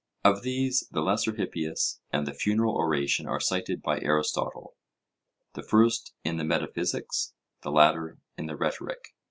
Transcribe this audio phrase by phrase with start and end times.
[0.23, 4.73] Of these, the Lesser Hippias and the Funeral Oration are cited by Aristotle;
[5.53, 9.13] the first in the Metaphysics, the latter in the Rhetoric.